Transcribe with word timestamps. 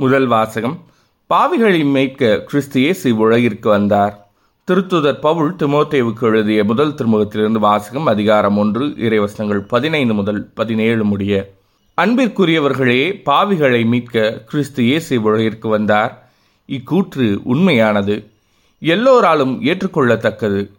முதல் 0.00 0.26
வாசகம். 0.26 0.76
பாவிகளை 1.30 1.84
மீட்க 1.84 2.38
கிறிஸ்து 2.40 2.80
இயேசு 2.80 3.16
உலகிற்கு 3.16 3.68
வந்தார். 3.68 4.30
திருத்துதர் 4.70 5.20
பவுல் 5.20 5.54
திமோத்தேவுக்கு 5.54 6.22
எழுதிய 6.22 6.64
முதல் 6.64 6.94
திருமுகத்திலிருந்து 6.94 7.58
வாசகம் 7.66 8.06
அதிகாரம் 8.06 8.58
ஒன்று 8.58 8.86
இறைவசனங்கள் 8.86 9.58
பதினைந்து 9.58 10.14
முதல் 10.14 10.50
பதினேழு 10.54 11.04
முடிய. 11.04 11.50
அன்பிற்குரியவர்களே 12.00 13.02
பாவிகளை 13.24 13.84
மீட்க 13.84 14.42
கிறிஸ்து 14.46 14.82
இயேசு 14.82 15.22
உலகிற்கு 15.22 15.68
வந்தார். 15.68 16.30
இக்கூற்று 16.68 17.40
உண்மையானது. 17.44 18.30
எல்லோராலும் 18.78 19.62
ஏற்றுக்கொள்ளத்தக்கது. 19.62 20.70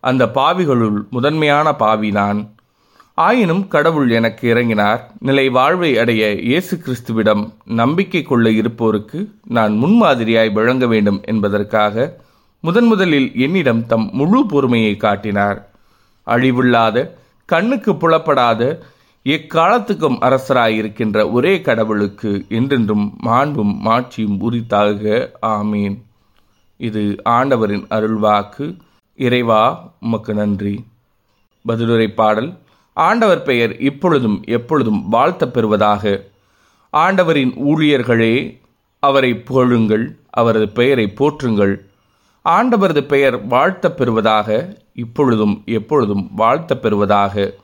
அந்த 0.00 0.26
பாவிகளுள் 0.34 1.08
முதன்மையான 1.08 1.72
பாவி 1.72 2.10
நான். 2.10 2.54
ஆயினும் 3.14 3.68
கடவுள் 3.68 4.10
எனக்கு 4.10 4.54
இறங்கினார். 4.54 5.00
நிலை 5.18 5.48
வாழ்வை 5.48 5.98
அடைய 5.98 6.34
இயேசு 6.34 6.76
கிறிஸ்துவிடம் 6.76 7.52
நம்பிக்கை 7.64 8.22
கொள்ள 8.22 8.50
இருப்போருக்கு 8.50 9.30
நான் 9.48 9.72
முன்மாதிரியாய் 9.72 10.52
விளங்க 10.52 10.86
வேண்டும் 10.86 11.20
என்பதற்காக 11.24 12.20
முதன் 12.60 12.84
முதலில் 12.84 13.32
என்னிடம் 13.34 13.86
தம் 13.86 14.10
முழு 14.12 14.46
பொறுமையை 14.46 14.96
காட்டினார். 14.96 15.70
அழிவில்லாத 16.26 17.14
கண்ணுக்கு 17.44 17.96
புலப்படாத 17.96 18.82
எக்காலத்துக்கும் 19.24 20.18
அரசராயிருக்கின்ற 20.20 21.32
ஒரே 21.32 21.60
கடவுளுக்கு 21.60 22.44
என்றென்றும் 22.48 23.14
மாண்பும் 23.18 23.80
மாட்சியும் 23.84 24.38
உரித்தாக. 24.40 25.28
ஆமீன். 25.42 25.96
இது 26.76 27.16
ஆண்டவரின் 27.24 27.86
அருள்வாக்கு. 27.90 28.78
இறைவா 29.16 29.92
உமக்கு 30.00 30.34
நன்றி. 30.34 30.84
பதிலுரை 31.68 32.08
பாடல் 32.14 32.58
ஆண்டவர் 32.92 33.42
பெயர் 33.42 33.78
இப்பொழுதும் 33.78 34.42
எப்பொழுதும் 34.44 35.08
வாழ்த்தப் 35.12 35.54
பெறுவதாக 35.54 36.24
ஆண்டவரின் 36.90 37.52
ஊழியர்களே 37.54 38.60
அவரை 38.98 39.34
புகழுங்கள் 39.34 40.18
அவரது 40.30 40.68
பெயரை 40.68 41.12
போற்றுங்கள். 41.20 41.76
ஆண்டவரது 42.44 43.06
பெயர் 43.06 43.46
வாழ்த்தப் 43.46 43.96
பெறுவதாக 43.96 44.76
இப்பொழுதும் 44.94 45.62
எப்பொழுதும் 45.66 46.30
வாழ்த்தப் 46.36 46.82
பெறுவதாக 46.82 47.54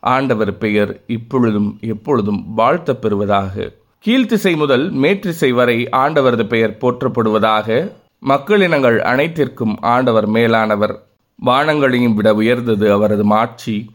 ஆண்டவர் 0.00 0.58
பெயர் 0.58 1.02
இப்பொழுதும் 1.06 1.78
எப்பொழுதும் 1.80 2.44
வாழ்த்தப் 2.56 3.02
பெறுவதாக 3.02 3.72
கீழ்த்திசை 4.06 4.56
முதல் 4.56 4.92
மேற்றிசை 4.92 5.50
வரை 5.50 5.88
ஆண்டவரது 5.92 6.46
பெயர் 6.48 6.76
போற்றப்படுவதாக. 6.80 7.92
மக்களினங்கள் 8.26 8.98
அனைத்திற்கும் 8.98 9.76
ஆண்டவர் 9.80 10.26
மேலானவர். 10.26 11.06
வானங்களையும் 11.46 12.14
விட 12.14 12.34
உயர்ந்தது 12.34 12.92
அவரது 12.92 13.24
மாட்சி. 13.24 13.90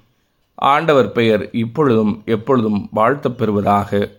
ஆண்டவர் 0.59 1.11
பெயர் 1.11 1.51
இப்பொழுதும் 1.51 2.21
எப்பொழுதும் 2.25 2.89
வாழ்த்தப் 2.91 3.37
பெறுவதாக. 3.37 4.09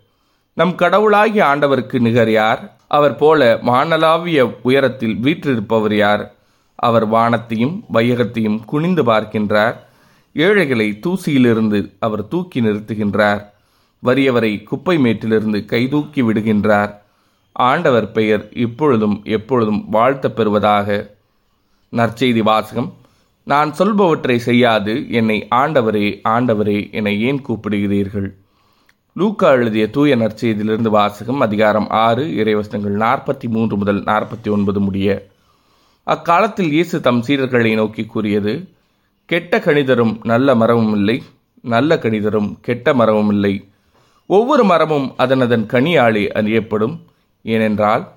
நம் 0.55 0.74
கடவுளாகிய 0.74 1.44
ஆண்டவருக்கு 1.44 2.00
நிகர் 2.00 2.30
யார்? 2.30 2.77
அவர் 2.86 3.16
போல 3.16 3.58
வானலாவிய 3.62 4.55
உயரத்தில் 4.62 5.16
வீற்றிருப்பவர் 5.16 5.94
யார்? 5.94 6.34
அவர் 6.74 7.06
வானத்தையும் 7.06 7.84
வையகத்தையும் 7.92 8.64
குனிந்து 8.64 9.05
பார்க்கின்றார். 9.05 9.74
ஏழைகளை 10.34 11.00
தூசியிலிருந்து 11.06 11.94
அவர் 11.98 12.28
தூக்கி 12.28 12.61
நிறுத்துகின்றார். 12.61 13.44
வறியவரை 14.05 14.62
குப்பை 14.62 14.98
மேட்டிலிருந்து 14.98 15.64
கைதூக்கி 15.64 16.22
விடுகின்றார். 16.22 16.94
ஆண்டவர் 17.52 18.12
பெயர் 18.12 18.48
இப்பொழுதும் 18.52 19.20
எப்பொழுதும் 19.24 19.86
வாழ்த்தப் 19.92 20.36
பெறுவதாக. 20.36 21.14
நற்செய்தி 21.92 22.42
வாசகம் 22.42 22.94
நான் 23.44 23.72
சொல்பவற்றை 23.72 24.36
செய்யாது. 24.36 25.10
என்னை 25.10 25.48
ஆண்டவரே 25.55 26.20
ஆண்டவரே 26.28 26.92
என 26.92 27.12
ஏன் 27.12 27.44
கூப்பிடுகிறீர்கள்? 27.48 28.34
லூக்கா 29.14 29.50
எழுதிய 29.50 29.91
தூய 29.91 30.16
நற்செய்தியிலிருந்து 30.16 30.88
வாசகம் 30.88 31.41
அதிகாரம் 31.41 31.88
ஆறு 31.88 32.24
இறைவசனங்கள் 32.24 32.96
நாற்பத்தி 32.96 33.48
மூன்று 33.48 33.77
முதல் 33.77 34.05
நாற்பத்தி 34.05 34.50
ஒன்பது 34.50 34.80
முடிய. 34.80 35.27
அக்காலத்தில் 36.02 36.70
இயேசு 36.70 37.00
தம் 37.00 37.22
சீடர்களை 37.27 37.74
நோக்கி 37.74 38.05
கூறியது 38.05 38.68
கெட்ட 39.24 39.58
கணிதரும் 39.58 40.18
நல்ல 40.22 40.55
மரமும் 40.55 40.95
இல்லை 40.95 41.22
நல்ல 41.62 41.96
கணிதரும் 41.96 42.55
கெட்ட 42.61 42.95
மரமும் 42.95 43.30
இல்லை. 43.30 43.68
ஒவ்வொரு 44.27 44.64
மரமும் 44.64 45.14
அதனதன் 45.18 45.67
கனியாளே 45.67 46.28
அறியப்படும். 46.28 47.01
ஏனென்றால் 47.42 48.08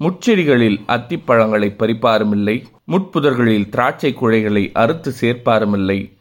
முட்செடிகளில் 0.00 0.78
அத்திப்பழங்களை 0.88 1.68
பறிப்பாருமில்லை 1.78 2.62
முட்புதர்களில் 2.90 3.68
திராட்சை 3.68 4.14
குழைகளை 4.14 4.70
அறுத்து 4.72 5.12
சேர்ப்பாருமில்லை. 5.20 6.12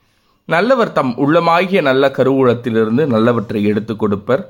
நல்லவர் 0.45 0.91
தம் 0.91 1.13
உள்ளமாகிய 1.17 1.81
நல்ல 1.81 2.11
கருவூலத்திலிருந்து 2.15 3.05
நல்லவற்றை 3.07 3.61
எடுத்துக் 3.61 4.03
கொடுப்பர். 4.03 4.45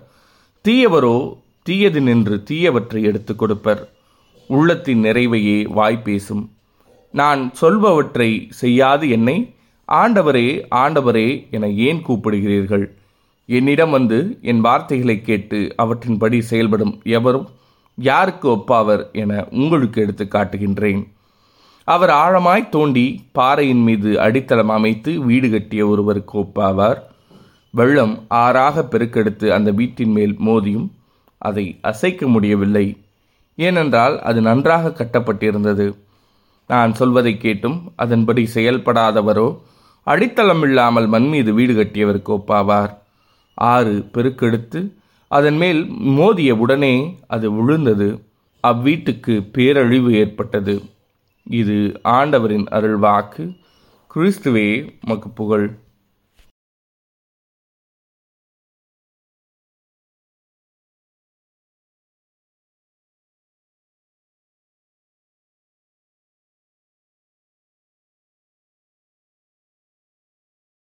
தீயவரோ 0.68 1.38
தீயது 1.64 2.02
நின்று 2.02 2.44
தீயவற்றை 2.50 3.02
எடுத்துக் 3.02 3.44
கொடுப்பர். 3.44 3.88
உள்ளத்தின் 4.48 5.04
நிறைவையே 5.04 5.68
வாய் 5.68 6.02
பேசும். 6.02 6.52
நான் 7.12 7.54
சொல்பவற்றை 7.62 8.46
செய்யாது 8.50 9.10
என்னை. 9.10 9.54
ஆண்டவரே 9.92 10.66
ஆண்டவரே 10.76 11.50
என 11.50 11.70
ஏன் 11.70 12.04
கூப்பிடுகிறீர்கள்? 12.08 12.92
என்னிடம் 13.46 13.90
வந்து 13.90 14.38
என் 14.42 14.62
வார்த்தைகளை 14.62 15.22
கேட்டு 15.22 15.76
அவற்றின்படி 15.78 16.40
செயல்படும் 16.40 17.02
எவரும் 17.04 17.50
யாருக்கு 17.96 18.50
ஒப்பாவர் 18.50 19.12
என 19.12 19.48
உங்களுக்கு 19.52 20.02
எடுத்து 20.02 20.28
காட்டுகின்றேன். 20.30 21.08
அவர் 21.94 22.12
ஆழமாய் 22.24 22.70
தோண்டி 22.70 23.06
பாறையின் 23.32 23.84
மீது 23.88 24.10
அடித்தளம் 24.22 24.70
அமைத்து 24.70 25.12
வீடு 25.30 25.48
கட்டிய 25.50 25.88
ஒருவருக்கு 25.88 26.36
ஒப்பாவார். 26.40 27.00
வெள்ளம் 27.74 28.14
ஆறாக 28.28 28.84
பெருக்கெடுத்து 28.92 29.48
அந்த 29.50 29.72
வீட்டின் 29.72 30.12
மேல் 30.12 30.36
மோதியும் 30.40 30.88
அதை 31.38 31.66
அசைக்க 31.82 32.28
முடியவில்லை. 32.28 32.86
ஏனென்றால் 33.56 34.16
அது 34.22 34.42
நன்றாக 34.42 34.94
கட்டப்பட்டிருந்தது. 35.00 35.88
நான் 36.68 36.94
சொல்வதை 36.94 37.34
கேட்டும் 37.38 37.78
அதன்படி 37.96 38.44
செயல்படாதவரோ 38.54 39.48
அடித்தளம் 40.08 40.62
இல்லாமல் 40.62 41.08
மண் 41.08 41.28
மீது 41.28 41.54
வீடு 41.54 41.74
கட்டியவருக்கு 41.74 42.32
ஒப்பாவார். 42.38 42.94
ஆறு 43.54 43.96
பெருக்கெடுத்து 44.14 44.82
அதன் 45.28 45.58
மேல் 45.58 45.82
மோதிய 46.18 46.52
உடனே 46.56 46.96
அது 47.28 47.48
விழுந்தது 47.52 48.10
அவ்வீட்டுக்கு 48.64 49.34
பேரழிவு 49.52 50.12
ஏற்பட்டது. 50.14 50.76
இது 51.50 52.00
ஆண்டவரின் 52.04 52.68
அருள் 52.68 52.98
வாக்கு 52.98 53.44
கிறிஸ்துவே 54.16 54.94
மக்கு 55.02 55.30
புகழ். 55.30 55.68